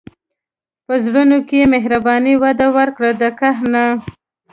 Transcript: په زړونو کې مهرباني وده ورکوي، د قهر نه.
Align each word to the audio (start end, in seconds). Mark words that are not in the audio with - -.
په 0.85 0.93
زړونو 1.05 1.37
کې 1.49 1.69
مهرباني 1.73 2.33
وده 2.43 2.67
ورکوي، 2.77 3.11
د 3.21 3.23
قهر 3.39 3.65
نه. 3.73 3.85